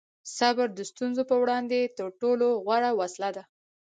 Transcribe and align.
صبر 0.37 0.67
د 0.75 0.79
ستونزو 0.91 1.21
په 1.29 1.35
وړاندې 1.41 1.79
تر 1.97 2.07
ټولو 2.21 2.47
غوره 2.65 2.91
وسله 2.99 3.29
ده. 3.35 3.43